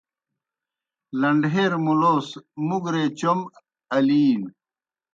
[1.19, 2.27] لنڈہیر مُلوس
[2.67, 3.39] مُگرے چوْم
[3.95, 4.49] الِینوْ۔